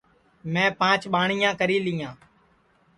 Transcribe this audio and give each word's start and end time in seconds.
میں 0.53 0.69
پانچ 0.79 1.01
ٻاٹِؔیاں 1.13 1.53
کری 1.59 1.77
لیاں 1.85 2.13